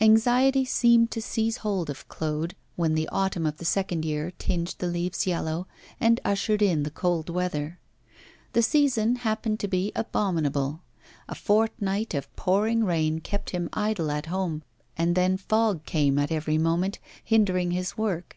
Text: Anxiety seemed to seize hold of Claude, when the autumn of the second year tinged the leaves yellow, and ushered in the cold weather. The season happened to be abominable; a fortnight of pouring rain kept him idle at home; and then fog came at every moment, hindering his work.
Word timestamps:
Anxiety 0.00 0.64
seemed 0.64 1.10
to 1.10 1.20
seize 1.20 1.56
hold 1.56 1.90
of 1.90 2.06
Claude, 2.08 2.54
when 2.76 2.94
the 2.94 3.08
autumn 3.08 3.44
of 3.44 3.56
the 3.56 3.64
second 3.64 4.04
year 4.04 4.30
tinged 4.38 4.76
the 4.78 4.86
leaves 4.86 5.26
yellow, 5.26 5.66
and 5.98 6.20
ushered 6.24 6.62
in 6.62 6.84
the 6.84 6.92
cold 6.92 7.28
weather. 7.28 7.80
The 8.52 8.62
season 8.62 9.16
happened 9.16 9.58
to 9.58 9.66
be 9.66 9.90
abominable; 9.96 10.82
a 11.28 11.34
fortnight 11.34 12.14
of 12.14 12.32
pouring 12.36 12.84
rain 12.84 13.18
kept 13.18 13.50
him 13.50 13.68
idle 13.72 14.12
at 14.12 14.26
home; 14.26 14.62
and 14.96 15.16
then 15.16 15.36
fog 15.36 15.84
came 15.84 16.20
at 16.20 16.30
every 16.30 16.56
moment, 16.56 17.00
hindering 17.24 17.72
his 17.72 17.96
work. 17.98 18.36